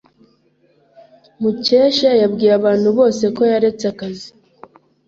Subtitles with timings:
[1.41, 4.29] Mukesha yabwiye abantu bose ko yaretse akazi.